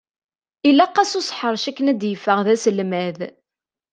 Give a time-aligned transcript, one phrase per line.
[0.69, 3.19] Ilaq-as useḥṛec akken ad d-yeffeɣ d aselmad!